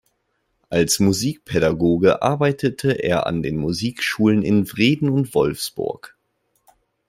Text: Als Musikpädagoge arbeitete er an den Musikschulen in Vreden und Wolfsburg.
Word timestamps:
Als 0.71 0.99
Musikpädagoge 0.99 2.23
arbeitete 2.23 2.91
er 3.03 3.27
an 3.27 3.43
den 3.43 3.57
Musikschulen 3.57 4.41
in 4.41 4.65
Vreden 4.65 5.09
und 5.09 5.35
Wolfsburg. 5.35 6.17